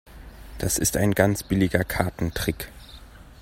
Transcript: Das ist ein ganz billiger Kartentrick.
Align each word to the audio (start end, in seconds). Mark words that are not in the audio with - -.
Das 0.57 0.79
ist 0.79 0.97
ein 0.97 1.11
ganz 1.13 1.43
billiger 1.43 1.83
Kartentrick. 1.83 2.71